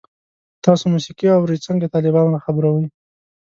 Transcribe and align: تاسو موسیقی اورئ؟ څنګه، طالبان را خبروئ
تاسو 0.65 0.83
موسیقی 0.93 1.27
اورئ؟ 1.31 1.57
څنګه، 1.67 1.91
طالبان 1.93 2.27
را 2.33 2.39
خبروئ 2.45 2.85